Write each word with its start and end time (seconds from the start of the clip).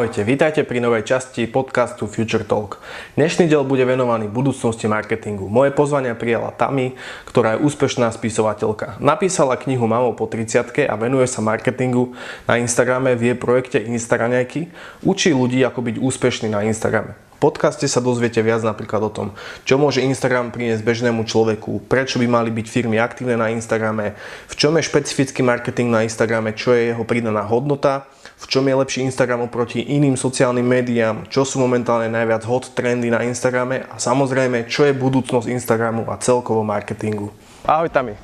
Ahojte, 0.00 0.24
vítajte 0.24 0.64
pri 0.64 0.80
novej 0.80 1.04
časti 1.04 1.44
podcastu 1.44 2.08
Future 2.08 2.40
Talk. 2.48 2.80
Dnešný 3.20 3.52
diel 3.52 3.68
bude 3.68 3.84
venovaný 3.84 4.32
budúcnosti 4.32 4.88
marketingu. 4.88 5.44
Moje 5.52 5.76
pozvania 5.76 6.16
prijala 6.16 6.56
Tami, 6.56 6.96
ktorá 7.28 7.52
je 7.52 7.68
úspešná 7.68 8.08
spisovateľka. 8.08 8.96
Napísala 8.96 9.60
knihu 9.60 9.84
Mamou 9.84 10.16
po 10.16 10.24
30 10.24 10.88
a 10.88 10.96
venuje 10.96 11.28
sa 11.28 11.44
marketingu 11.44 12.16
na 12.48 12.56
Instagrame 12.56 13.12
v 13.12 13.28
jej 13.28 13.36
projekte 13.36 13.76
Instagraňajky. 13.76 14.72
Učí 15.04 15.36
ľudí, 15.36 15.60
ako 15.68 15.92
byť 15.92 15.96
úspešný 16.00 16.48
na 16.48 16.64
Instagrame 16.64 17.12
podcaste 17.40 17.88
sa 17.88 18.04
dozviete 18.04 18.44
viac 18.44 18.60
napríklad 18.60 19.00
o 19.00 19.10
tom, 19.10 19.28
čo 19.64 19.80
môže 19.80 20.04
Instagram 20.04 20.52
priniesť 20.52 20.84
bežnému 20.84 21.24
človeku, 21.24 21.88
prečo 21.88 22.20
by 22.20 22.28
mali 22.28 22.52
byť 22.52 22.66
firmy 22.68 23.00
aktívne 23.00 23.40
na 23.40 23.48
Instagrame, 23.48 24.12
v 24.46 24.54
čom 24.54 24.76
je 24.76 24.84
špecifický 24.84 25.40
marketing 25.40 25.88
na 25.88 26.04
Instagrame, 26.04 26.52
čo 26.52 26.76
je 26.76 26.92
jeho 26.92 27.04
pridaná 27.08 27.40
hodnota, 27.48 28.04
v 28.40 28.44
čom 28.48 28.64
je 28.64 28.72
lepší 28.72 29.04
Instagram 29.04 29.44
oproti 29.44 29.84
iným 29.84 30.16
sociálnym 30.16 30.64
médiám, 30.64 31.28
čo 31.28 31.44
sú 31.44 31.60
momentálne 31.60 32.08
najviac 32.08 32.40
hot 32.48 32.72
trendy 32.72 33.12
na 33.12 33.20
Instagrame 33.28 33.84
a 33.84 34.00
samozrejme, 34.00 34.64
čo 34.64 34.88
je 34.88 34.96
budúcnosť 34.96 35.44
Instagramu 35.52 36.08
a 36.08 36.16
celkovo 36.16 36.64
marketingu. 36.64 37.28
Ahoj 37.68 37.92
Tami. 37.92 38.16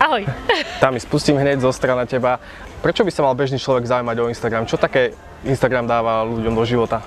Ahoj. 0.00 0.24
Tami, 0.82 0.96
spustím 1.04 1.36
hneď 1.36 1.60
zo 1.60 1.68
strana 1.68 2.08
teba. 2.08 2.40
Prečo 2.80 3.04
by 3.04 3.12
sa 3.12 3.24
mal 3.28 3.36
bežný 3.36 3.60
človek 3.60 3.84
zaujímať 3.84 4.16
o 4.24 4.28
Instagram? 4.32 4.64
Čo 4.64 4.80
také 4.80 5.12
Instagram 5.44 5.84
dáva 5.84 6.24
ľuďom 6.24 6.56
do 6.56 6.64
života? 6.64 7.04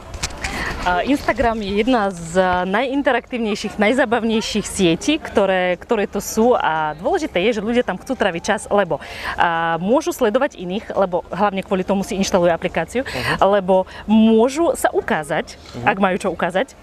Instagram 0.88 1.60
je 1.60 1.84
jedna 1.84 2.08
z 2.08 2.40
najinteraktívnejších, 2.64 3.76
najzabavnejších 3.76 4.64
sietí, 4.64 5.20
ktoré, 5.20 5.76
ktoré 5.76 6.08
to 6.08 6.24
sú 6.24 6.56
a 6.56 6.96
dôležité 6.96 7.44
je, 7.50 7.60
že 7.60 7.66
ľudia 7.66 7.84
tam 7.84 8.00
chcú 8.00 8.16
traviť 8.16 8.44
čas, 8.44 8.62
lebo 8.72 9.04
a, 9.36 9.76
môžu 9.84 10.16
sledovať 10.16 10.56
iných, 10.56 10.96
lebo 10.96 11.28
hlavne 11.30 11.68
kvôli 11.68 11.84
tomu 11.84 12.08
si 12.08 12.16
inštalujú 12.16 12.48
aplikáciu, 12.56 13.04
uh-huh. 13.04 13.60
lebo 13.60 13.84
môžu 14.08 14.72
sa 14.80 14.88
ukázať, 14.96 15.60
uh-huh. 15.60 15.90
ak 15.92 15.98
majú 16.00 16.16
čo 16.16 16.30
ukázať, 16.32 16.74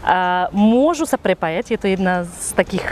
a, 0.00 0.48
môžu 0.48 1.04
sa 1.04 1.20
prepájať, 1.20 1.76
je 1.76 1.78
to 1.78 1.86
jedna 1.92 2.24
z 2.24 2.56
takých 2.56 2.86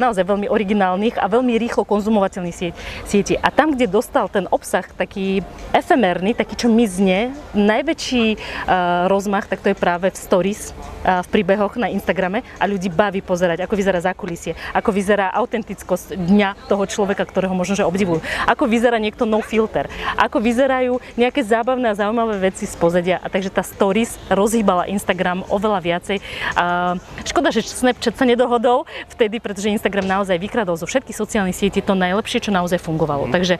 naozaj 0.00 0.24
veľmi 0.24 0.48
originálnych 0.48 1.20
a 1.20 1.28
veľmi 1.28 1.52
rýchlo 1.60 1.84
konzumovateľných 1.84 2.56
sie- 2.56 2.76
sietí. 3.04 3.36
A 3.36 3.52
tam, 3.52 3.76
kde 3.76 3.90
dostal 3.90 4.32
ten 4.32 4.48
obsah 4.48 4.88
taký 4.88 5.44
efemérny, 5.76 6.32
taký, 6.32 6.54
čo 6.56 6.68
mizne, 6.72 7.36
najväčší 7.52 8.26
uh, 8.34 9.10
rozmach, 9.10 9.50
tak 9.50 9.60
to 9.60 9.70
je 9.72 9.76
práve 9.76 9.97
práve 9.98 10.14
v 10.14 10.22
stories, 10.30 10.70
v 11.02 11.28
príbehoch 11.34 11.74
na 11.74 11.90
Instagrame 11.90 12.46
a 12.62 12.70
ľudí 12.70 12.86
baví 12.86 13.18
pozerať, 13.18 13.66
ako 13.66 13.74
vyzerá 13.74 13.98
zákulisie, 13.98 14.54
ako 14.70 14.94
vyzerá 14.94 15.34
autentickosť 15.34 16.14
dňa 16.14 16.70
toho 16.70 16.86
človeka, 16.86 17.26
ktorého 17.26 17.50
možno 17.50 17.74
že 17.74 17.82
obdivujú, 17.82 18.22
ako 18.46 18.70
vyzerá 18.70 19.02
niekto 19.02 19.26
no 19.26 19.42
filter, 19.42 19.90
ako 20.14 20.38
vyzerajú 20.38 21.02
nejaké 21.18 21.42
zábavné 21.42 21.90
a 21.90 21.98
zaujímavé 21.98 22.54
veci 22.54 22.70
z 22.70 22.78
pozadia. 22.78 23.18
A 23.18 23.26
takže 23.26 23.50
tá 23.50 23.66
stories 23.66 24.14
rozhýbala 24.30 24.86
Instagram 24.86 25.42
oveľa 25.50 25.82
viacej. 25.82 26.22
A 26.54 26.94
škoda, 27.26 27.50
že 27.50 27.66
Snapchat 27.66 28.14
sa 28.14 28.22
nedohodol 28.22 28.86
vtedy, 29.10 29.42
pretože 29.42 29.66
Instagram 29.66 30.06
naozaj 30.06 30.38
vykradol 30.38 30.78
zo 30.78 30.86
všetkých 30.86 31.18
sociálnych 31.18 31.58
sietí 31.58 31.82
to 31.82 31.98
najlepšie, 31.98 32.38
čo 32.38 32.54
naozaj 32.54 32.78
fungovalo. 32.78 33.26
Mm. 33.26 33.32
Takže 33.34 33.54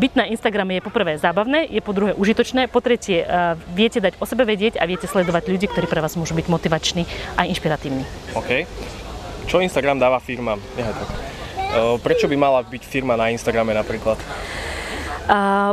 byť 0.00 0.12
na 0.16 0.24
Instagrame 0.32 0.80
je 0.80 0.88
poprvé 0.88 1.20
zábavné, 1.20 1.68
je 1.68 1.84
po 1.84 1.92
druhé 1.92 2.16
užitočné, 2.16 2.72
po 2.72 2.80
tretie 2.80 3.28
viete 3.76 4.00
dať 4.00 4.16
o 4.16 4.24
sebe 4.24 4.48
vedieť 4.48 4.80
a 4.80 4.88
viete 4.88 5.04
sledovať 5.04 5.44
ľudí, 5.52 5.65
ľudí, 5.66 5.74
ktorí 5.74 5.90
pre 5.90 5.98
vás 5.98 6.14
môžu 6.14 6.38
byť 6.38 6.46
motivační 6.46 7.02
a 7.34 7.42
inšpiratívni. 7.50 8.06
OK. 8.38 8.62
Čo 9.50 9.58
Instagram 9.58 9.98
dáva 9.98 10.22
firmám? 10.22 10.62
Tak. 10.78 11.10
Prečo 12.06 12.30
by 12.30 12.36
mala 12.38 12.62
byť 12.62 12.82
firma 12.86 13.18
na 13.18 13.34
Instagrame 13.34 13.74
napríklad? 13.74 14.14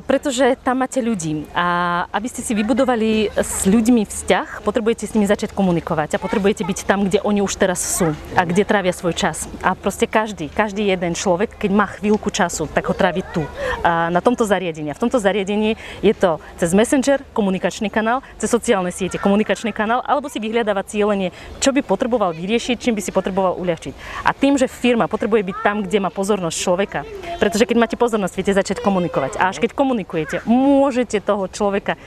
Pretože 0.09 0.57
tam 0.65 0.81
máte 0.81 0.97
ľudí 0.97 1.45
a 1.53 2.09
aby 2.09 2.25
ste 2.25 2.41
si 2.41 2.57
vybudovali 2.57 3.29
s 3.37 3.69
ľuďmi 3.69 4.01
vzťah, 4.01 4.65
potrebujete 4.65 5.05
s 5.05 5.13
nimi 5.13 5.29
začať 5.29 5.53
komunikovať 5.53 6.17
a 6.17 6.21
potrebujete 6.21 6.65
byť 6.65 6.89
tam, 6.89 7.05
kde 7.05 7.21
oni 7.21 7.45
už 7.45 7.61
teraz 7.61 7.77
sú 7.77 8.17
a 8.33 8.41
kde 8.49 8.65
trávia 8.65 8.89
svoj 8.89 9.13
čas. 9.13 9.45
A 9.61 9.77
proste 9.77 10.09
každý, 10.09 10.49
každý 10.49 10.89
jeden 10.89 11.13
človek, 11.13 11.53
keď 11.53 11.69
má 11.69 11.85
chvíľku 11.85 12.33
času, 12.33 12.65
tak 12.65 12.89
ho 12.89 12.97
trávi 12.97 13.21
tu, 13.29 13.45
na 13.85 14.25
tomto 14.25 14.41
zariadení. 14.41 14.89
A 14.89 14.97
v 14.97 15.03
tomto 15.05 15.21
zariadení 15.21 15.77
je 16.01 16.13
to 16.17 16.41
cez 16.57 16.73
Messenger, 16.73 17.21
komunikačný 17.37 17.93
kanál, 17.93 18.25
cez 18.41 18.49
sociálne 18.49 18.89
siete, 18.89 19.21
komunikačný 19.21 19.69
kanál, 19.69 20.01
alebo 20.01 20.33
si 20.33 20.41
vyhľadáva 20.41 20.81
cieľenie, 20.81 21.29
čo 21.61 21.69
by 21.69 21.85
potreboval 21.85 22.33
vyriešiť, 22.33 22.81
čím 22.81 22.97
by 22.97 23.01
si 23.05 23.13
potreboval 23.13 23.53
uľahčiť. 23.61 24.25
A 24.25 24.33
tým, 24.33 24.57
že 24.57 24.65
firma 24.65 25.05
potrebuje 25.05 25.45
byť 25.45 25.57
tam, 25.61 25.85
kde 25.85 26.01
má 26.01 26.09
pozornosť 26.09 26.57
človeka, 26.57 27.05
pretože 27.37 27.69
keď 27.69 27.77
máte 27.77 27.97
pozornosť, 28.01 28.33
viete 28.33 28.57
začať 28.57 28.81
komunikovať 28.81 29.42
až 29.43 29.59
keď 29.59 29.75
komunikujete, 29.75 30.39
môžete 30.47 31.19
toho 31.19 31.51
človeka 31.51 31.99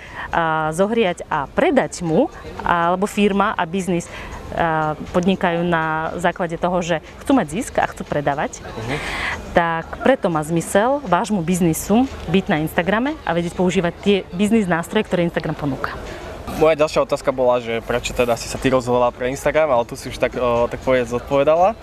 zohriať 0.72 1.28
a 1.28 1.44
predať 1.52 2.00
mu, 2.00 2.32
alebo 2.64 3.04
firma 3.04 3.52
a 3.52 3.68
biznis 3.68 4.08
podnikajú 5.12 5.66
na 5.66 6.16
základe 6.22 6.54
toho, 6.56 6.78
že 6.80 7.02
chcú 7.20 7.36
mať 7.36 7.46
zisk 7.50 7.74
a 7.82 7.90
chcú 7.90 8.06
predávať, 8.06 8.62
uh-huh. 8.62 8.98
tak 9.52 10.00
preto 10.06 10.30
má 10.30 10.40
zmysel 10.46 11.02
vášmu 11.02 11.42
biznisu 11.42 12.06
byť 12.30 12.44
na 12.46 12.62
Instagrame 12.62 13.18
a 13.26 13.34
vedieť 13.34 13.58
používať 13.58 13.92
tie 14.00 14.16
biznis 14.32 14.70
nástroje, 14.70 15.04
ktoré 15.10 15.26
Instagram 15.26 15.58
ponúka. 15.58 15.92
Moja 16.62 16.78
ďalšia 16.78 17.04
otázka 17.04 17.34
bola, 17.34 17.58
že 17.58 17.82
prečo 17.84 18.14
teda 18.14 18.38
si 18.38 18.46
sa 18.46 18.56
ty 18.56 18.70
rozhodla 18.70 19.10
pre 19.10 19.28
Instagram, 19.34 19.76
ale 19.76 19.84
tu 19.84 19.98
si 19.98 20.08
už 20.08 20.16
tak, 20.16 20.32
tak 20.70 20.78
povedz 20.80 21.10
odpovedala. 21.10 21.74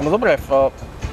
No 0.00 0.08
dobre, 0.08 0.40
v, 0.42 0.72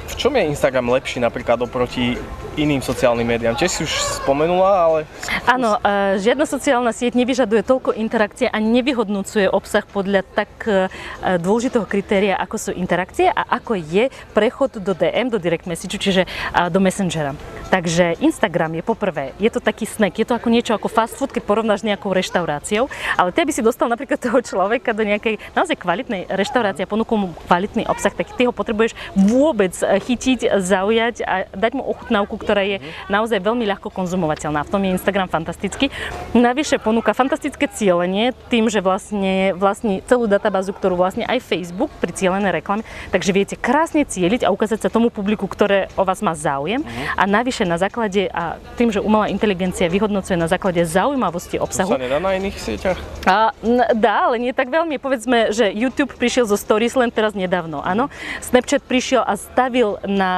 v 0.09 0.13
čom 0.15 0.31
je 0.33 0.47
Instagram 0.47 0.89
lepší 0.95 1.19
napríklad 1.19 1.59
oproti 1.59 2.15
iným 2.59 2.83
sociálnym 2.83 3.23
médiám. 3.23 3.55
Tiež 3.55 3.71
si 3.71 3.81
už 3.87 3.93
spomenula, 4.23 4.71
ale... 4.85 4.99
Áno, 5.47 5.79
e, 5.79 6.19
žiadna 6.19 6.43
sociálna 6.43 6.91
sieť 6.91 7.15
nevyžaduje 7.15 7.63
toľko 7.63 7.95
interakcie 7.95 8.51
a 8.51 8.57
nevyhodnúcuje 8.59 9.47
obsah 9.47 9.87
podľa 9.87 10.27
tak 10.35 10.51
e, 10.67 10.91
dôležitého 11.39 11.87
kritéria, 11.87 12.35
ako 12.35 12.55
sú 12.59 12.71
interakcie 12.75 13.31
a 13.31 13.47
ako 13.59 13.79
je 13.79 14.11
prechod 14.35 14.77
do 14.79 14.91
DM, 14.91 15.31
do 15.31 15.39
direct 15.39 15.65
message, 15.65 15.95
čiže 15.95 16.27
do 16.69 16.79
Messengera. 16.83 17.35
Takže 17.69 18.17
Instagram 18.17 18.81
je 18.81 18.83
poprvé, 18.83 19.37
je 19.37 19.45
to 19.53 19.61
taký 19.61 19.85
snack, 19.85 20.17
je 20.17 20.25
to 20.25 20.33
ako 20.33 20.49
niečo 20.49 20.73
ako 20.73 20.89
fast 20.89 21.13
food, 21.13 21.29
keď 21.29 21.45
porovnáš 21.45 21.85
nejakou 21.85 22.09
reštauráciou, 22.09 22.89
ale 23.13 23.29
ty 23.29 23.45
by 23.45 23.53
si 23.53 23.61
dostal 23.61 23.85
napríklad 23.85 24.17
toho 24.17 24.41
človeka 24.41 24.89
do 24.97 25.05
nejakej 25.05 25.37
naozaj 25.53 25.77
kvalitnej 25.77 26.25
reštaurácie 26.33 26.83
a 26.83 26.89
ponúkol 26.89 27.17
mu 27.21 27.27
kvalitný 27.45 27.85
obsah, 27.85 28.09
tak 28.09 28.33
ty 28.33 28.49
ho 28.49 28.53
potrebuješ 28.53 28.97
vôbec 29.13 29.77
chytiť, 29.77 30.57
zaujať 30.57 31.21
a 31.21 31.45
dať 31.53 31.71
mu 31.77 31.85
ochutnávku, 31.85 32.41
ktorá 32.41 32.65
je 32.65 32.81
naozaj 33.05 33.37
veľmi 33.37 33.69
ľahko 33.69 33.93
konzumovateľná. 33.93 34.65
V 34.65 34.73
tom 34.73 34.81
je 34.81 34.97
Instagram 34.97 35.29
fantastický. 35.29 35.93
Navyše 36.33 36.81
ponúka 36.81 37.13
fantastické 37.13 37.69
cieľenie 37.69 38.33
tým, 38.49 38.65
že 38.73 38.81
vlastne 38.81 39.53
vlastní 39.53 40.01
celú 40.09 40.25
databázu, 40.25 40.73
ktorú 40.73 40.97
vlastne 40.97 41.21
aj 41.29 41.45
Facebook 41.45 41.93
pri 42.01 42.17
cieľené 42.17 42.49
reklame, 42.49 42.81
takže 43.13 43.29
viete 43.29 43.53
krásne 43.53 44.09
cieliť 44.09 44.41
a 44.41 44.49
ukázať 44.49 44.85
sa 44.85 44.89
tomu 44.89 45.13
publiku, 45.13 45.45
ktoré 45.45 45.85
o 45.93 46.01
vás 46.01 46.25
má 46.25 46.33
záujem. 46.33 46.81
A 47.13 47.29
navyše 47.29 47.58
na 47.65 47.79
základe 47.79 48.27
a 48.31 48.59
tým, 48.75 48.91
že 48.91 48.99
umelá 48.99 49.31
inteligencia 49.31 49.87
vyhodnocuje 49.87 50.35
na 50.35 50.47
základe 50.47 50.83
zaujímavosti 50.83 51.57
obsahu. 51.57 51.95
To 51.95 51.99
sa 51.99 52.05
nedá 52.05 52.19
na 52.19 52.35
iných 52.35 52.55
sieťach? 52.55 52.99
A, 53.25 53.55
dá, 53.95 54.31
ale 54.31 54.39
nie 54.39 54.53
tak 54.55 54.71
veľmi. 54.71 54.99
Povedzme, 54.99 55.55
že 55.55 55.71
YouTube 55.71 56.15
prišiel 56.15 56.47
zo 56.47 56.59
Stories 56.59 56.95
len 56.95 57.09
teraz 57.09 57.33
nedávno, 57.33 57.79
áno. 57.83 58.11
Snapchat 58.43 58.83
prišiel 58.83 59.23
a 59.23 59.33
stavil 59.39 59.99
na, 60.03 60.31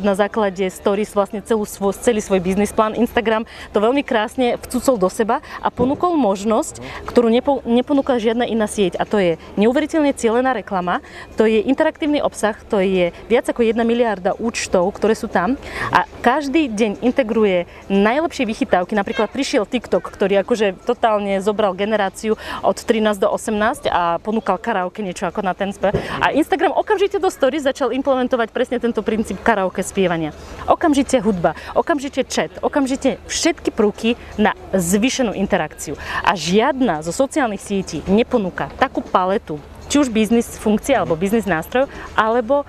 e, 0.00 0.04
na 0.04 0.14
základe 0.16 0.66
Stories 0.72 1.12
vlastne 1.12 1.44
celú 1.44 1.68
svoj, 1.68 1.96
celý 1.96 2.20
svoj 2.24 2.40
biznis 2.40 2.72
plán. 2.72 2.96
Instagram 2.96 3.44
to 3.70 3.78
veľmi 3.78 4.02
krásne 4.06 4.56
vcúcol 4.62 4.96
do 4.96 5.08
seba 5.12 5.44
a 5.60 5.68
ponúkol 5.68 6.16
možnosť, 6.16 6.80
ktorú 7.06 7.28
nepo, 7.28 7.60
neponúka 7.68 8.16
žiadna 8.16 8.48
iná 8.48 8.64
sieť 8.66 8.96
a 8.96 9.04
to 9.04 9.20
je 9.20 9.36
neuveriteľne 9.60 10.12
cieľená 10.16 10.56
reklama, 10.56 11.04
to 11.34 11.44
je 11.44 11.62
interaktívny 11.64 12.22
obsah, 12.22 12.56
to 12.66 12.80
je 12.80 13.12
viac 13.28 13.46
ako 13.48 13.66
1 13.66 13.76
miliarda 13.82 14.34
účtov, 14.38 14.90
ktoré 14.96 15.14
sú 15.18 15.26
tam 15.26 15.54
a 15.90 16.08
každý 16.22 16.65
deň 16.70 17.04
integruje 17.04 17.70
najlepšie 17.92 18.48
vychytávky. 18.48 18.96
Napríklad 18.96 19.30
prišiel 19.30 19.68
TikTok, 19.68 20.08
ktorý 20.08 20.42
akože 20.42 20.74
totálne 20.86 21.38
zobral 21.44 21.76
generáciu 21.76 22.34
od 22.64 22.76
13 22.76 23.22
do 23.22 23.28
18 23.30 23.86
a 23.90 24.18
ponúkal 24.22 24.58
karaoke 24.58 25.04
niečo 25.04 25.28
ako 25.28 25.44
na 25.44 25.52
ten 25.52 25.70
spev. 25.70 25.94
A 26.18 26.32
Instagram 26.32 26.74
okamžite 26.74 27.20
do 27.20 27.28
story 27.28 27.60
začal 27.60 27.92
implementovať 27.92 28.48
presne 28.50 28.80
tento 28.80 29.04
princíp 29.04 29.38
karaoke 29.44 29.84
spievania. 29.84 30.32
Okamžite 30.66 31.20
hudba 31.20 31.54
okamžite 31.76 32.24
chat, 32.24 32.50
okamžite 32.64 33.20
všetky 33.28 33.70
prúky 33.70 34.16
na 34.40 34.56
zvýšenú 34.72 35.36
interakciu. 35.36 35.94
A 36.24 36.32
žiadna 36.32 37.04
zo 37.04 37.12
sociálnych 37.12 37.60
sietí 37.60 38.00
neponúka 38.08 38.72
takú 38.80 39.04
paletu 39.04 39.60
či 39.86 39.96
už 40.02 40.10
biznis 40.10 40.46
funkcie 40.58 40.94
alebo 40.94 41.14
biznis 41.14 41.46
nástrojov, 41.46 41.90
alebo 42.18 42.66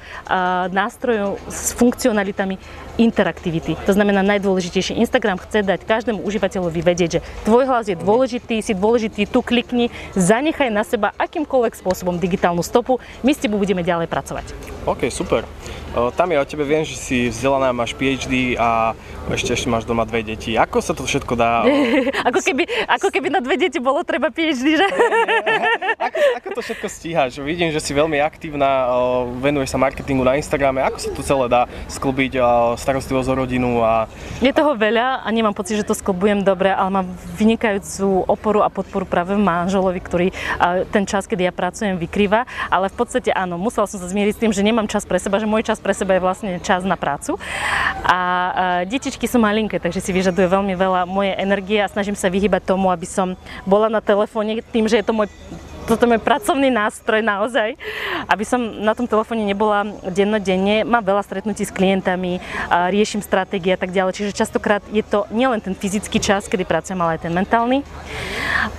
nástrojov 0.70 1.42
s 1.50 1.74
funkcionalitami 1.74 2.58
interaktivity. 2.98 3.78
To 3.86 3.94
znamená 3.94 4.26
najdôležitejšie. 4.26 4.98
Instagram 4.98 5.38
chce 5.38 5.62
dať 5.62 5.86
každému 5.86 6.26
užívateľovi 6.26 6.82
vedieť, 6.82 7.10
že 7.22 7.24
tvoj 7.46 7.70
hlas 7.70 7.86
je 7.86 7.94
dôležitý, 7.94 8.58
si 8.66 8.74
dôležitý, 8.74 9.30
tu 9.30 9.46
klikni, 9.46 9.94
zanechaj 10.18 10.74
na 10.74 10.82
seba 10.82 11.14
akýmkoľvek 11.22 11.78
spôsobom 11.78 12.18
digitálnu 12.18 12.66
stopu, 12.66 12.98
my 13.22 13.32
s 13.34 13.42
tebou 13.42 13.62
budeme 13.62 13.86
ďalej 13.86 14.10
pracovať. 14.10 14.50
OK, 14.90 15.14
super. 15.14 15.46
Tam 16.14 16.30
ja 16.30 16.40
o 16.42 16.46
tebe 16.46 16.62
viem, 16.62 16.86
že 16.86 16.94
si 16.94 17.18
vzdelaná, 17.34 17.74
máš 17.74 17.98
PhD 17.98 18.54
a 18.54 18.94
ešte, 19.34 19.58
ešte 19.58 19.68
máš 19.68 19.90
doma 19.90 20.06
dve 20.06 20.22
deti. 20.22 20.54
Ako 20.54 20.78
sa 20.78 20.94
to 20.94 21.02
všetko 21.02 21.34
dá? 21.34 21.66
ako, 22.30 22.38
keby, 22.38 22.64
ako 22.86 23.08
keby 23.10 23.28
na 23.34 23.42
dve 23.42 23.58
deti 23.58 23.82
bolo 23.82 24.06
treba 24.06 24.30
PhD, 24.30 24.78
že? 24.78 24.88
ako, 26.06 26.20
ako 26.38 26.48
to 26.54 26.62
všetko 26.62 26.88
stíhaš? 26.88 27.42
Vidím, 27.42 27.74
že 27.74 27.82
si 27.82 27.98
veľmi 27.98 28.22
aktívna, 28.22 28.94
venuješ 29.42 29.74
sa 29.74 29.82
marketingu 29.82 30.22
na 30.22 30.38
Instagrame. 30.38 30.86
Ako 30.86 30.98
sa 31.02 31.10
to 31.10 31.26
celé 31.26 31.50
dá 31.50 31.66
sklbiť 31.90 32.38
starostlivosť 32.78 33.30
o 33.34 33.36
rodinu? 33.42 33.82
A... 33.82 34.06
Je 34.38 34.54
toho 34.54 34.78
veľa 34.78 35.26
a 35.26 35.28
nemám 35.34 35.58
pocit, 35.58 35.82
že 35.82 35.88
to 35.88 35.98
sklbujem 35.98 36.46
dobre, 36.46 36.70
ale 36.70 36.94
mám 36.94 37.08
vynikajúcu 37.42 38.30
oporu 38.30 38.62
a 38.62 38.70
podporu 38.70 39.10
práve 39.10 39.34
manželovi, 39.34 39.98
ktorý 39.98 40.28
ten 40.94 41.10
čas, 41.10 41.26
kedy 41.26 41.50
ja 41.50 41.54
pracujem, 41.56 41.98
vykrýva. 41.98 42.46
Ale 42.70 42.94
v 42.94 42.96
podstate 43.02 43.34
áno, 43.34 43.58
musela 43.58 43.90
som 43.90 43.98
sa 43.98 44.06
zmieriť 44.06 44.34
s 44.38 44.42
tým, 44.46 44.52
že 44.54 44.62
nemám 44.62 44.86
čas 44.86 45.02
pre 45.10 45.18
seba, 45.18 45.42
že 45.42 45.50
môj 45.50 45.66
čas 45.66 45.82
pre 45.88 45.96
seba 45.96 46.20
je 46.20 46.26
vlastne 46.28 46.52
čas 46.60 46.84
na 46.84 47.00
prácu. 47.00 47.40
A 48.04 48.20
detičky 48.84 49.24
sú 49.24 49.40
malinké, 49.40 49.80
takže 49.80 50.04
si 50.04 50.12
vyžaduje 50.12 50.52
veľmi 50.52 50.76
veľa 50.76 51.08
mojej 51.08 51.40
energie 51.40 51.80
a 51.80 51.88
snažím 51.88 52.20
sa 52.20 52.28
vyhybať 52.28 52.68
tomu, 52.68 52.92
aby 52.92 53.08
som 53.08 53.40
bola 53.64 53.88
na 53.88 54.04
telefóne 54.04 54.60
tým, 54.68 54.92
že 54.92 55.00
je 55.00 55.06
to 55.08 55.16
môj 55.16 55.32
toto 55.88 56.04
je 56.04 56.20
pracovný 56.20 56.68
nástroj 56.68 57.24
naozaj, 57.24 57.80
aby 58.28 58.44
som 58.44 58.60
na 58.60 58.92
tom 58.92 59.08
telefóne 59.08 59.48
nebola 59.48 59.88
dennodenne. 60.12 60.84
Mám 60.84 61.08
veľa 61.08 61.24
stretnutí 61.24 61.64
s 61.64 61.72
klientami, 61.72 62.44
riešim 62.92 63.24
stratégie 63.24 63.72
a 63.72 63.80
tak 63.80 63.96
ďalej, 63.96 64.20
čiže 64.20 64.36
častokrát 64.36 64.84
je 64.92 65.00
to 65.00 65.24
nielen 65.32 65.64
ten 65.64 65.72
fyzický 65.72 66.20
čas, 66.20 66.52
kedy 66.52 66.68
pracujem, 66.68 67.00
ale 67.00 67.16
aj 67.16 67.24
ten 67.24 67.34
mentálny. 67.34 67.88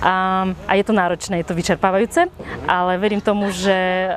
A, 0.05 0.45
a 0.69 0.71
je 0.77 0.85
to 0.85 0.93
náročné, 0.93 1.41
je 1.41 1.49
to 1.49 1.57
vyčerpávajúce, 1.57 2.29
ale 2.69 3.01
verím 3.01 3.25
tomu, 3.25 3.49
že 3.49 4.13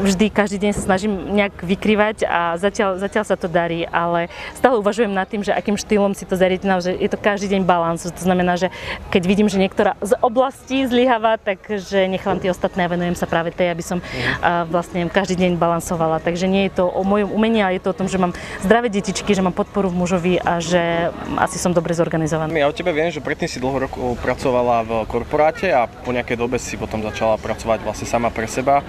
vždy, 0.00 0.32
každý 0.32 0.56
deň 0.64 0.72
sa 0.72 0.82
snažím 0.88 1.12
nejak 1.36 1.60
vykrývať 1.60 2.24
a 2.24 2.56
zatiaľ, 2.56 2.96
zatiaľ 2.96 3.24
sa 3.28 3.36
to 3.36 3.52
darí, 3.52 3.84
ale 3.84 4.32
stále 4.56 4.80
uvažujem 4.80 5.12
nad 5.12 5.28
tým, 5.28 5.44
že 5.44 5.52
akým 5.52 5.76
štýlom 5.76 6.16
si 6.16 6.24
to 6.24 6.40
zariadiť, 6.40 6.64
že 6.80 6.92
je 6.96 7.08
to 7.12 7.20
každý 7.20 7.52
deň 7.52 7.68
balans. 7.68 8.08
To 8.08 8.22
znamená, 8.22 8.56
že 8.56 8.72
keď 9.12 9.22
vidím, 9.28 9.48
že 9.52 9.60
niektorá 9.60 9.98
z 10.00 10.16
oblastí 10.24 10.88
zlyháva, 10.88 11.36
tak 11.36 11.81
že 11.84 12.06
nechám 12.06 12.38
tie 12.38 12.54
ostatné 12.54 12.86
a 12.86 12.92
venujem 12.92 13.18
sa 13.18 13.26
práve 13.26 13.50
tej, 13.50 13.74
aby 13.74 13.84
som 13.84 13.98
uh, 13.98 14.64
vlastne 14.70 15.06
každý 15.10 15.38
deň 15.38 15.58
balansovala. 15.58 16.22
Takže 16.22 16.46
nie 16.46 16.70
je 16.70 16.82
to 16.82 16.88
o 16.88 17.02
mojom 17.02 17.34
umení, 17.34 17.60
ale 17.62 17.78
je 17.78 17.84
to 17.84 17.92
o 17.92 17.98
tom, 17.98 18.08
že 18.08 18.18
mám 18.18 18.32
zdravé 18.62 18.88
detičky, 18.88 19.34
že 19.34 19.42
mám 19.42 19.52
podporu 19.52 19.90
v 19.90 19.98
mužovi 19.98 20.34
a 20.40 20.62
že 20.62 21.10
asi 21.36 21.58
som 21.58 21.74
dobre 21.74 21.92
zorganizovaná. 21.92 22.50
Ja 22.54 22.70
o 22.70 22.76
tebe 22.76 22.94
viem, 22.94 23.10
že 23.10 23.20
predtým 23.20 23.50
si 23.50 23.58
dlho 23.60 23.90
rokov 23.90 24.16
pracovala 24.22 24.86
v 24.86 24.90
korporáte 25.10 25.68
a 25.74 25.90
po 25.90 26.14
nejakej 26.14 26.38
dobe 26.38 26.56
si 26.56 26.78
potom 26.78 27.02
začala 27.02 27.36
pracovať 27.36 27.82
vlastne 27.82 28.06
sama 28.06 28.30
pre 28.30 28.46
seba. 28.46 28.80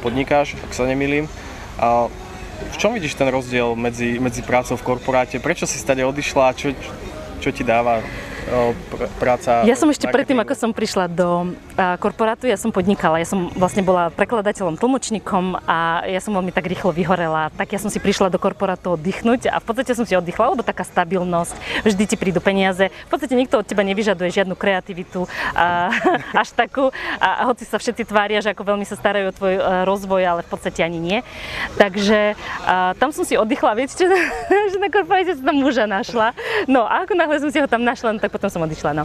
Podnikáš, 0.00 0.54
ak 0.62 0.72
sa 0.72 0.86
nemýlim. 0.86 1.26
V 2.62 2.76
čom 2.78 2.94
vidíš 2.94 3.18
ten 3.18 3.26
rozdiel 3.26 3.74
medzi, 3.74 4.22
medzi 4.22 4.38
prácou 4.40 4.78
v 4.78 4.86
korporáte? 4.86 5.42
Prečo 5.42 5.66
si 5.66 5.82
stade 5.82 6.06
odišla? 6.06 6.54
Čo, 6.54 6.70
čo 7.42 7.50
ti 7.50 7.66
dáva 7.66 7.98
pr- 8.90 9.10
práca. 9.16 9.62
Ja 9.64 9.76
som 9.78 9.88
ešte 9.88 10.10
predtým, 10.10 10.38
ako 10.42 10.54
som 10.58 10.70
prišla 10.74 11.06
do 11.08 11.54
korporátu, 11.98 12.50
ja 12.50 12.58
som 12.58 12.74
podnikala. 12.74 13.22
Ja 13.22 13.28
som 13.28 13.48
vlastne 13.54 13.80
bola 13.84 14.10
prekladateľom, 14.12 14.76
tlmočníkom 14.76 15.62
a 15.64 16.04
ja 16.08 16.20
som 16.20 16.34
veľmi 16.34 16.50
tak 16.50 16.66
rýchlo 16.66 16.90
vyhorela. 16.90 17.54
Tak 17.54 17.72
ja 17.72 17.80
som 17.80 17.88
si 17.88 18.02
prišla 18.02 18.28
do 18.28 18.38
korporátu 18.42 18.98
oddychnúť 18.98 19.48
a 19.48 19.62
v 19.62 19.64
podstate 19.64 19.92
som 19.94 20.04
si 20.04 20.18
oddychla, 20.18 20.52
lebo 20.52 20.66
taká 20.66 20.82
stabilnosť, 20.82 21.54
vždy 21.86 22.02
ti 22.08 22.16
prídu 22.18 22.42
peniaze. 22.42 22.90
V 22.90 23.10
podstate 23.10 23.38
nikto 23.38 23.60
od 23.60 23.66
teba 23.66 23.86
nevyžaduje 23.86 24.28
žiadnu 24.42 24.58
kreativitu 24.58 25.30
a, 25.54 25.92
až 26.42 26.52
takú. 26.52 26.90
A, 27.22 27.28
a 27.40 27.48
hoci 27.48 27.64
sa 27.64 27.78
všetci 27.78 28.08
tvária, 28.08 28.42
že 28.42 28.52
ako 28.52 28.74
veľmi 28.74 28.84
sa 28.84 28.98
starajú 28.98 29.30
o 29.30 29.36
tvoj 29.36 29.54
rozvoj, 29.86 30.22
ale 30.24 30.40
v 30.42 30.50
podstate 30.50 30.82
ani 30.82 30.98
nie. 30.98 31.18
Takže 31.78 32.34
a, 32.66 32.92
tam 32.98 33.14
som 33.14 33.24
si 33.24 33.38
oddychla, 33.38 33.78
viete, 33.78 33.96
že, 33.96 34.08
že 34.72 34.78
na 34.80 34.88
korporáte 34.92 35.38
som 35.38 35.44
tam 35.48 35.58
muža 35.60 35.86
našla. 35.88 36.34
No 36.66 36.84
a 36.84 37.06
ako 37.06 37.12
náhle 37.16 37.36
som 37.40 37.50
si 37.52 37.58
ho 37.60 37.68
tam 37.68 37.84
našla, 37.86 38.16
no, 38.16 38.18
tak 38.20 38.31
potom 38.32 38.48
som 38.48 38.64
odišla, 38.64 38.96
no. 38.96 39.04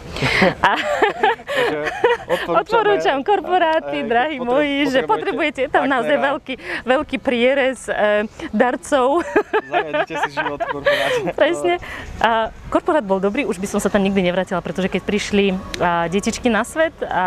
A... 2.45 2.61
Odporúčam 2.61 3.17
korporáty, 3.25 4.05
drahí 4.05 4.37
moji, 4.37 4.91
že 4.91 5.03
potrebujete 5.03 5.71
tam 5.71 5.89
naozaj 5.89 6.17
veľký, 6.17 6.53
veľký 6.85 7.17
prierez 7.17 7.89
e, 7.89 8.27
darcov. 8.53 9.25
Zajadite 9.71 10.13
si 10.27 10.29
život 10.35 10.59
korporáte. 10.61 11.33
Presne. 11.33 11.73
A 12.21 12.53
korporát 12.69 13.03
bol 13.03 13.17
dobrý, 13.17 13.47
už 13.47 13.57
by 13.57 13.67
som 13.67 13.79
sa 13.81 13.89
tam 13.89 14.03
nikdy 14.05 14.29
nevrátila, 14.29 14.61
pretože 14.61 14.91
keď 14.91 15.01
prišli 15.03 15.45
a, 15.81 16.07
detičky 16.11 16.47
na 16.51 16.61
svet 16.67 16.93
a, 17.01 17.07
a 17.07 17.25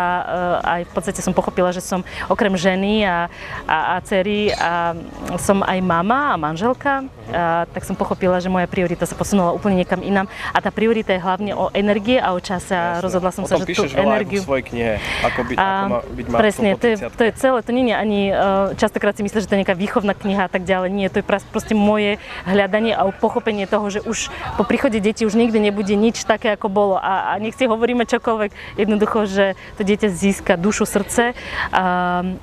aj 0.79 0.81
v 0.87 0.91
podstate 0.91 1.19
som 1.19 1.35
pochopila, 1.35 1.73
že 1.75 1.83
som 1.83 2.05
okrem 2.31 2.53
ženy 2.55 3.03
a, 3.05 3.27
a, 3.67 3.77
a 3.93 4.05
cery 4.05 4.53
a 4.55 4.95
som 5.41 5.65
aj 5.65 5.79
mama 5.81 6.33
a 6.33 6.35
manželka, 6.37 7.05
a, 7.31 7.65
tak 7.69 7.83
som 7.83 7.97
pochopila, 7.97 8.37
že 8.39 8.51
moja 8.51 8.69
priorita 8.69 9.03
sa 9.09 9.17
posunula 9.17 9.55
úplne 9.55 9.81
niekam 9.81 10.01
inám 10.01 10.29
a 10.53 10.57
tá 10.61 10.69
priorita 10.69 11.15
je 11.15 11.21
hlavne 11.21 11.51
o 11.57 11.73
energie 11.73 12.21
a 12.21 12.33
o 12.35 12.39
čase 12.39 12.73
a 12.73 12.99
rozhodla 13.01 13.33
som 13.33 13.43
sa, 13.47 13.57
že 13.57 13.65
tú 13.73 13.85
energiu... 13.97 14.41
v 14.43 14.45
svojej 14.45 14.65
knihe, 14.69 14.93
ako 15.23 15.39
byť, 15.51 15.57
a, 15.57 15.65
ako 15.65 15.85
má 15.89 15.99
byť 16.03 16.25
Presne, 16.31 16.69
to 16.77 16.85
je, 16.87 16.95
to 17.11 17.23
je 17.27 17.31
celé, 17.37 17.59
to 17.61 17.71
nie 17.71 17.91
je 17.91 17.95
ani, 17.95 18.21
e, 18.31 18.33
častokrát 18.79 19.13
si 19.13 19.21
myslím, 19.21 19.41
že 19.41 19.47
to 19.47 19.53
je 19.55 19.61
nejaká 19.65 19.77
výchovná 19.77 20.13
kniha 20.15 20.47
a 20.47 20.51
tak 20.51 20.63
ďalej, 20.63 20.89
nie, 20.89 21.07
to 21.11 21.21
je 21.21 21.25
proste 21.25 21.73
moje 21.75 22.17
hľadanie 22.47 22.95
a 22.95 23.05
pochopenie 23.11 23.67
toho, 23.67 23.87
že 23.89 23.99
už 24.01 24.31
po 24.57 24.63
príchode 24.63 24.97
detí 25.03 25.27
už 25.27 25.35
nikdy 25.35 25.59
nebude 25.59 25.93
nič 25.93 26.23
také, 26.25 26.55
ako 26.55 26.67
bolo. 26.71 26.95
A, 26.97 27.35
a 27.35 27.39
nech 27.41 27.53
si 27.53 27.67
hovoríme 27.67 28.07
čokoľvek, 28.07 28.79
jednoducho, 28.79 29.27
že 29.27 29.45
to 29.77 29.81
dieťa 29.83 30.09
získa 30.09 30.53
dušu, 30.57 30.87
srdce, 30.87 31.33
a 31.71 31.83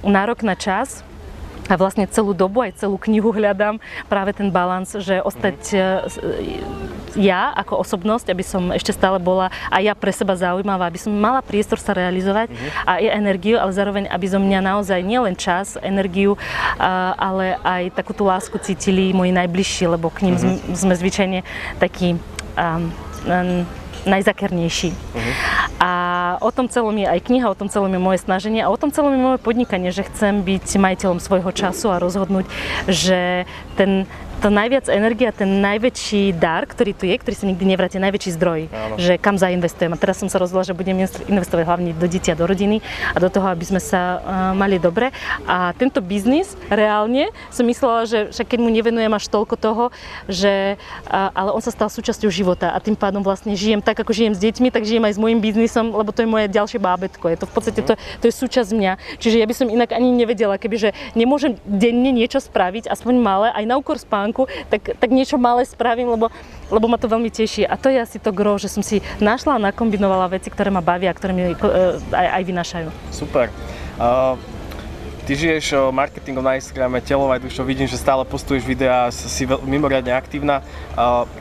nárok 0.05 0.47
na 0.47 0.55
čas, 0.55 1.08
a 1.69 1.75
vlastne 1.77 2.09
celú 2.09 2.33
dobu, 2.33 2.65
aj 2.65 2.81
celú 2.81 2.97
knihu 2.97 3.31
hľadám 3.31 3.79
práve 4.09 4.33
ten 4.33 4.49
balans, 4.49 4.97
že 4.99 5.21
ostať 5.21 5.59
mm. 5.73 7.21
ja 7.21 7.53
ako 7.55 7.85
osobnosť, 7.85 8.27
aby 8.33 8.45
som 8.45 8.73
ešte 8.73 8.97
stále 8.97 9.21
bola 9.21 9.53
aj 9.69 9.83
ja 9.85 9.95
pre 9.95 10.11
seba 10.11 10.35
zaujímavá, 10.35 10.89
aby 10.89 11.01
som 11.01 11.13
mala 11.13 11.45
priestor 11.45 11.77
sa 11.77 11.93
realizovať 11.93 12.51
mm. 12.51 12.59
a 12.89 12.93
je 13.05 13.11
energiu, 13.13 13.57
ale 13.61 13.71
zároveň, 13.77 14.05
aby 14.09 14.27
zo 14.27 14.41
mňa 14.41 14.59
naozaj 14.65 15.01
nielen 15.05 15.37
čas, 15.37 15.77
energiu, 15.85 16.41
ale 16.81 17.61
aj 17.63 17.93
takú 17.95 18.17
tú 18.17 18.25
lásku 18.27 18.57
cítili 18.59 19.13
moji 19.13 19.31
najbližší, 19.37 19.85
lebo 19.93 20.09
k 20.09 20.29
ním 20.29 20.37
mm. 20.41 20.75
sme 20.75 20.95
zvyčajne 20.97 21.41
takí 21.79 22.17
um, 22.57 22.91
um, 23.29 23.63
najzakernejší. 24.07 24.91
Uh-huh. 24.93 25.35
A 25.83 25.91
o 26.39 26.51
tom 26.53 26.71
celom 26.71 26.95
je 26.95 27.07
aj 27.09 27.21
kniha, 27.27 27.51
o 27.51 27.59
tom 27.59 27.73
celom 27.73 27.91
je 27.91 28.01
moje 28.03 28.19
snaženie 28.23 28.63
a 28.63 28.71
o 28.71 28.79
tom 28.79 28.95
celom 28.95 29.15
je 29.15 29.21
moje 29.21 29.39
podnikanie, 29.43 29.91
že 29.91 30.07
chcem 30.07 30.45
byť 30.45 30.79
majiteľom 30.79 31.19
svojho 31.19 31.51
času 31.51 31.91
a 31.91 32.03
rozhodnúť, 32.03 32.47
že 32.87 33.49
ten 33.75 34.07
to 34.39 34.55
najviac 34.55 34.87
energia, 34.87 35.35
ten 35.35 35.59
najväčší 35.59 36.39
dar, 36.39 36.63
ktorý 36.63 36.95
tu 36.95 37.11
je, 37.11 37.15
ktorý 37.19 37.35
sa 37.35 37.47
nikdy 37.51 37.75
nevráti, 37.75 37.99
najväčší 37.99 38.39
zdroj, 38.39 38.71
Áno. 38.71 38.95
že 38.95 39.19
kam 39.19 39.35
zainvestujem. 39.35 39.91
A 39.91 39.99
teraz 39.99 40.23
som 40.23 40.31
sa 40.31 40.39
rozhodla, 40.39 40.63
že 40.63 40.79
budem 40.79 40.95
investovať 41.27 41.65
hlavne 41.67 41.91
do 41.99 42.07
detí 42.07 42.31
a 42.31 42.39
do 42.39 42.47
rodiny 42.47 42.79
a 43.13 43.19
do 43.19 43.27
toho, 43.29 43.51
aby 43.51 43.67
sme 43.67 43.83
sa 43.83 44.01
uh, 44.01 44.21
mali 44.55 44.79
dobre. 44.79 45.11
A 45.43 45.75
tento 45.75 45.99
biznis 45.99 46.55
reálne 46.71 47.35
som 47.51 47.67
myslela, 47.67 48.07
že 48.07 48.19
však 48.31 48.55
keď 48.55 48.59
mu 48.63 48.71
nevenujem 48.71 49.11
až 49.11 49.27
toľko 49.27 49.55
toho, 49.59 49.85
že, 50.31 50.79
uh, 51.11 51.35
ale 51.35 51.51
on 51.51 51.63
sa 51.63 51.75
stal 51.75 51.91
súčasťou 51.91 52.31
života 52.31 52.71
a 52.71 52.79
tým 52.79 52.95
pádom 52.95 53.27
vlastne 53.27 53.59
žijem 53.59 53.83
tak, 53.83 53.99
ako 53.99 54.15
žijem 54.15 54.39
s 54.39 54.41
deťmi, 54.41 54.71
tak 54.71 54.87
žijem 54.87 55.03
aj 55.03 55.19
s 55.19 55.23
môjim 55.23 55.43
biznisom, 55.43 55.91
lebo 55.91 56.15
to 56.15 56.23
je 56.23 56.31
moje 56.31 56.47
ďalšie 56.47 56.79
bábetko. 56.79 57.27
Je 57.27 57.39
to 57.43 57.47
v 57.51 57.53
podstate 57.53 57.81
to, 57.83 57.99
to 58.23 58.25
je 58.31 58.35
súčasť 58.39 58.71
mňa. 58.71 58.93
Čiže 59.19 59.43
ja 59.43 59.47
by 59.51 59.55
som 59.59 59.67
inak 59.67 59.91
ani 59.91 60.15
nevedela, 60.15 60.63
kebyže 60.63 60.95
nemôžem 61.19 61.59
denne 61.67 62.15
niečo 62.15 62.39
spraviť, 62.39 62.87
aspoň 62.87 63.15
malé, 63.19 63.49
aj 63.51 63.65
na 63.67 63.75
úkor 63.75 63.99
spánku, 63.99 64.28
spánku, 64.29 64.45
tak, 64.69 65.01
tak 65.01 65.11
niečo 65.11 65.41
malé 65.41 65.65
spravím, 65.65 66.13
lebo, 66.13 66.29
lebo 66.69 66.87
ma 66.89 67.01
to 67.01 67.09
veľmi 67.09 67.33
teší. 67.33 67.65
A 67.65 67.81
to 67.81 67.89
je 67.89 67.97
asi 67.97 68.21
to 68.21 68.29
gro, 68.29 68.61
že 68.61 68.69
som 68.69 68.85
si 68.85 69.01
našla 69.25 69.57
a 69.57 69.65
nakombinovala 69.73 70.29
veci, 70.29 70.53
ktoré 70.53 70.69
ma 70.69 70.85
bavia 70.85 71.11
a 71.11 71.17
ktoré 71.17 71.33
mi 71.33 71.43
e, 71.49 71.57
aj, 72.13 72.29
aj 72.37 72.43
vynašajú. 72.45 72.89
Super. 73.09 73.49
Uh, 73.97 74.37
Ty 75.29 75.37
žiješ 75.37 75.93
marketingom 75.93 76.41
na 76.41 76.57
Instagrame, 76.57 77.05
telovať 77.05 77.53
už 77.53 77.61
vidím, 77.61 77.85
že 77.85 78.01
stále 78.01 78.25
postuješ 78.25 78.65
videá, 78.65 79.13
si 79.13 79.45
mimoriadne 79.45 80.17
aktívna. 80.17 80.65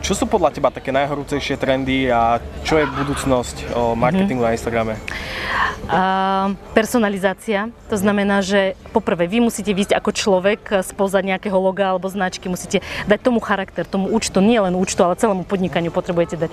Čo 0.03 0.12
sú 0.12 0.27
podľa 0.27 0.51
teba 0.51 0.75
také 0.75 0.91
najhorúcejšie 0.91 1.56
trendy 1.56 2.12
a 2.12 2.44
čo 2.67 2.84
je 2.84 2.84
budúcnosť 2.84 3.72
o, 3.72 3.96
marketingu 3.96 4.44
mm-hmm. 4.44 4.51
na 4.51 4.58
Instagrame? 4.60 4.94
A, 5.88 6.51
personalizácia, 6.75 7.72
to 7.88 7.96
znamená, 7.96 8.44
že 8.44 8.75
poprvé 8.91 9.24
vy 9.24 9.39
musíte 9.39 9.72
výjsť 9.72 9.96
ako 9.96 10.12
človek 10.12 10.62
spoza 10.84 11.24
nejakého 11.24 11.56
loga 11.56 11.96
alebo 11.96 12.12
značky, 12.12 12.51
musíte 12.51 12.84
dať 13.08 13.24
tomu 13.24 13.39
charakter, 13.39 13.88
tomu 13.88 14.12
účtu, 14.12 14.44
nie 14.44 14.60
len 14.60 14.75
účtu, 14.75 15.00
ale 15.00 15.15
celému 15.15 15.48
podnikaniu 15.48 15.96
potrebujete 15.96 16.36
dať. 16.36 16.51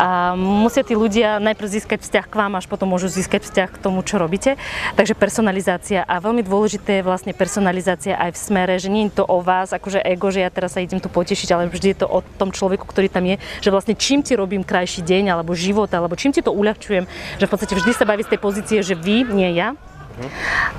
A 0.00 0.32
musia 0.32 0.80
tí 0.80 0.96
ľudia 0.96 1.44
najprv 1.44 1.68
získať 1.76 2.08
vzťah 2.08 2.24
k 2.24 2.34
vám, 2.40 2.56
až 2.56 2.64
potom 2.72 2.88
môžu 2.88 3.12
získať 3.12 3.44
vzťah 3.44 3.68
k 3.68 3.82
tomu, 3.84 4.00
čo 4.00 4.16
robíte. 4.16 4.56
Takže 4.96 5.12
personalizácia 5.12 6.00
a 6.08 6.16
veľmi 6.16 6.40
dôležité 6.40 6.69
je 6.78 7.02
vlastne 7.02 7.34
personalizácia 7.34 8.14
aj 8.14 8.36
v 8.36 8.38
smere, 8.38 8.74
že 8.78 8.86
nie 8.92 9.10
je 9.10 9.18
to 9.18 9.24
o 9.26 9.42
vás, 9.42 9.74
akože 9.74 9.98
ego, 10.06 10.30
že 10.30 10.46
ja 10.46 10.50
teraz 10.52 10.78
sa 10.78 10.84
idem 10.84 11.02
tu 11.02 11.10
potešiť, 11.10 11.48
ale 11.50 11.66
vždy 11.66 11.96
je 11.96 11.98
to 12.04 12.06
o 12.06 12.22
tom 12.38 12.54
človeku, 12.54 12.86
ktorý 12.86 13.10
tam 13.10 13.26
je, 13.26 13.42
že 13.58 13.74
vlastne 13.74 13.98
čím 13.98 14.22
ti 14.22 14.38
robím 14.38 14.62
krajší 14.62 15.02
deň 15.02 15.34
alebo 15.34 15.56
život, 15.58 15.90
alebo 15.90 16.14
čím 16.14 16.30
ti 16.30 16.44
to 16.44 16.54
uľahčujem, 16.54 17.08
že 17.40 17.44
v 17.46 17.50
podstate 17.50 17.74
vždy 17.74 17.92
sa 17.96 18.06
baví 18.06 18.22
z 18.22 18.36
tej 18.36 18.40
pozície, 18.44 18.78
že 18.84 18.94
vy, 18.94 19.26
nie 19.32 19.56
ja, 19.58 19.74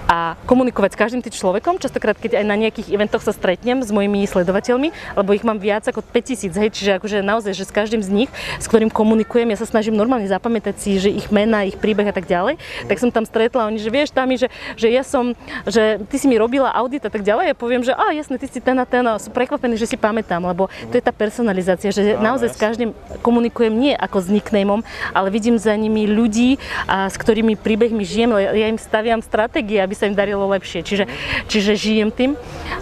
a 0.06 0.36
komunikovať 0.46 0.94
s 0.94 0.98
každým 1.00 1.22
tým 1.24 1.34
človekom. 1.34 1.80
Častokrát, 1.80 2.18
keď 2.20 2.42
aj 2.42 2.46
na 2.46 2.56
nejakých 2.60 2.92
eventoch 2.92 3.24
sa 3.24 3.32
stretnem 3.32 3.82
s 3.82 3.90
mojimi 3.90 4.26
sledovateľmi, 4.28 4.92
lebo 5.18 5.30
ich 5.32 5.46
mám 5.46 5.58
viac 5.58 5.88
ako 5.88 6.04
5000, 6.04 6.52
hej, 6.58 6.70
čiže 6.74 6.92
akože 7.00 7.18
naozaj, 7.24 7.54
že 7.56 7.66
s 7.66 7.74
každým 7.74 8.02
z 8.04 8.10
nich, 8.12 8.30
s 8.60 8.66
ktorým 8.68 8.92
komunikujem, 8.92 9.50
ja 9.50 9.58
sa 9.58 9.68
snažím 9.70 9.96
normálne 9.96 10.28
zapamätať 10.28 10.76
si, 10.78 11.00
že 11.00 11.10
ich 11.10 11.32
mena, 11.32 11.64
ich 11.64 11.78
príbeh 11.80 12.10
a 12.10 12.16
tak 12.16 12.28
ďalej, 12.28 12.60
tak 12.86 12.98
som 13.00 13.10
tam 13.10 13.24
stretla, 13.24 13.70
oni, 13.70 13.80
že 13.80 13.90
vieš, 13.90 14.12
tam 14.12 14.32
že, 14.32 14.48
že 14.80 14.88
ja 14.88 15.04
som, 15.04 15.36
že 15.68 16.00
ty 16.08 16.16
si 16.16 16.30
mi 16.30 16.40
robila 16.40 16.72
audit 16.72 17.04
a 17.04 17.12
tak 17.12 17.26
ďalej, 17.26 17.52
ja 17.52 17.56
poviem, 17.58 17.84
že 17.84 17.92
a 17.92 18.16
jasne, 18.16 18.40
ty 18.40 18.48
si 18.48 18.64
ten 18.64 18.78
a 18.80 18.86
ten 18.88 19.04
a 19.04 19.20
sú 19.20 19.28
prekvapení, 19.34 19.76
že 19.76 19.90
si 19.90 19.98
pamätám, 20.00 20.40
lebo 20.40 20.72
to 20.88 20.96
je 20.96 21.04
tá 21.04 21.12
personalizácia, 21.12 21.92
že 21.92 22.16
naozaj 22.16 22.50
s 22.54 22.58
každým 22.58 22.90
komunikujem 23.20 23.74
nie 23.76 23.94
ako 23.96 24.24
s 24.24 24.28
nicknameom, 24.32 24.82
ale 25.12 25.28
vidím 25.34 25.60
za 25.60 25.76
nimi 25.76 26.08
ľudí, 26.08 26.58
a 26.88 27.12
s 27.12 27.16
ktorými 27.20 27.60
príbehmi 27.60 28.04
žijem, 28.08 28.32
ja 28.36 28.68
im 28.72 28.80
staviam 28.80 29.20
stratégie, 29.32 29.80
aby 29.80 29.96
sa 29.96 30.12
im 30.12 30.16
darilo 30.20 30.44
lepšie. 30.52 30.84
Čiže, 30.84 31.08
čiže 31.48 31.80
žijem 31.80 32.12
tým. 32.12 32.36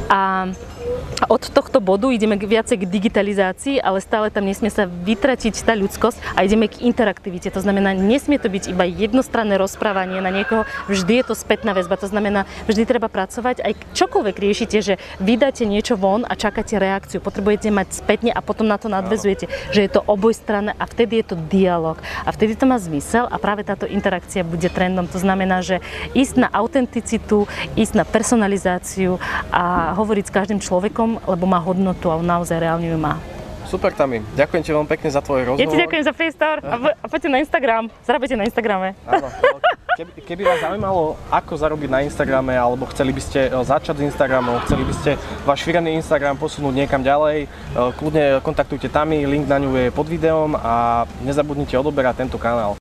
A 0.09 0.49
od 1.27 1.43
tohto 1.51 1.83
bodu 1.83 2.07
ideme 2.09 2.39
viacej 2.39 2.85
k 2.85 2.89
digitalizácii, 2.89 3.75
ale 3.83 3.99
stále 3.99 4.31
tam 4.31 4.47
nesmie 4.47 4.71
sa 4.71 4.87
vytratiť 4.87 5.61
tá 5.67 5.75
ľudskosť 5.75 6.17
a 6.33 6.47
ideme 6.47 6.71
k 6.71 6.81
interaktivite. 6.87 7.51
To 7.51 7.59
znamená, 7.59 7.91
nesmie 7.91 8.39
to 8.39 8.47
byť 8.47 8.71
iba 8.71 8.87
jednostranné 8.87 9.59
rozprávanie 9.59 10.23
na 10.23 10.31
niekoho, 10.31 10.63
vždy 10.87 11.21
je 11.21 11.25
to 11.29 11.35
spätná 11.35 11.75
väzba. 11.75 11.99
To 11.99 12.07
znamená, 12.07 12.47
vždy 12.65 12.87
treba 12.87 13.11
pracovať, 13.11 13.61
aj 13.61 13.73
čokoľvek 13.93 14.35
riešite, 14.39 14.77
že 14.79 14.93
vydáte 15.19 15.67
niečo 15.67 15.99
von 15.99 16.23
a 16.23 16.33
čakáte 16.39 16.79
reakciu, 16.79 17.19
potrebujete 17.19 17.67
mať 17.67 17.99
spätne 17.99 18.31
a 18.31 18.39
potom 18.39 18.65
na 18.65 18.79
to 18.79 18.87
nadvezujete, 18.87 19.51
že 19.75 19.83
je 19.83 19.91
to 19.91 20.01
obojstranné 20.07 20.73
a 20.79 20.83
vtedy 20.87 21.19
je 21.21 21.35
to 21.35 21.41
dialog. 21.51 21.99
A 22.23 22.31
vtedy 22.31 22.55
to 22.55 22.63
má 22.63 22.79
zmysel 22.79 23.27
a 23.27 23.35
práve 23.37 23.67
táto 23.67 23.83
interakcia 23.83 24.47
bude 24.47 24.71
trendom. 24.71 25.05
To 25.11 25.19
znamená, 25.19 25.59
že 25.59 25.83
ísť 26.15 26.47
na 26.47 26.49
autenticitu, 26.49 27.45
ísť 27.75 27.93
na 27.99 28.05
personalizáciu 28.07 29.19
a 29.51 29.91
hovoriť 29.93 30.25
s 30.25 30.33
každým 30.33 30.59
človekom, 30.59 30.68
lebo 31.25 31.49
má 31.49 31.57
hodnotu 31.57 32.13
a 32.13 32.21
on 32.21 32.27
naozaj 32.27 32.61
reálne 32.61 32.85
ju 32.85 32.99
má. 33.01 33.17
Super, 33.69 33.93
Tami. 33.93 34.25
Ďakujem 34.33 34.61
ti 34.65 34.69
veľmi 34.73 34.89
pekne 34.89 35.09
za 35.13 35.21
tvoj 35.21 35.53
rozhovor. 35.53 35.61
Ja 35.61 35.69
ti 35.69 35.77
ďakujem 35.77 36.03
za 36.05 36.13
priestor 36.13 36.57
a, 36.65 36.75
a 36.89 37.05
poďte 37.05 37.29
na 37.29 37.37
Instagram. 37.37 37.85
Zarábajte 38.01 38.33
na 38.33 38.45
Instagrame. 38.49 38.97
Áno. 39.05 39.29
Keby, 39.99 40.11
keby 40.25 40.41
vás 40.47 40.63
zaujímalo, 40.63 41.19
ako 41.29 41.53
zarobiť 41.59 41.89
na 41.91 41.99
Instagrame, 42.01 42.55
alebo 42.55 42.87
chceli 42.89 43.11
by 43.11 43.21
ste 43.21 43.45
e, 43.45 43.49
začať 43.51 43.99
s 43.99 44.07
Instagramom, 44.09 44.57
chceli 44.63 44.87
by 44.87 44.93
ste 44.95 45.11
váš 45.43 45.61
firemný 45.61 45.91
Instagram 45.99 46.39
posunúť 46.39 46.71
niekam 46.71 47.03
ďalej, 47.03 47.45
e, 47.45 47.47
kľudne 47.99 48.39
kontaktujte 48.39 48.87
Tami, 48.87 49.27
link 49.27 49.45
na 49.45 49.59
ňu 49.59 49.75
je 49.75 49.85
pod 49.91 50.07
videom 50.07 50.55
a 50.55 51.03
nezabudnite 51.21 51.75
odoberať 51.75 52.25
tento 52.25 52.39
kanál. 52.39 52.73